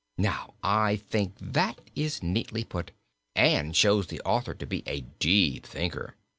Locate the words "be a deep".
4.65-5.63